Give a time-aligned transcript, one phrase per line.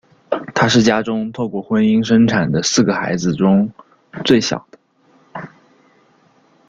[0.55, 3.71] 他是家中透过婚姻生产的四个孩子中
[4.25, 4.79] 最小的。